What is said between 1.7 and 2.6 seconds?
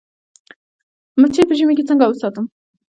کې څنګه وساتم؟